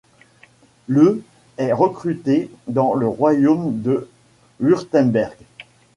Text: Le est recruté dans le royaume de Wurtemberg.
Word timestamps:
Le 0.87 1.21
est 1.57 1.71
recruté 1.73 2.49
dans 2.65 2.95
le 2.95 3.07
royaume 3.07 3.81
de 3.83 4.09
Wurtemberg. 4.59 5.37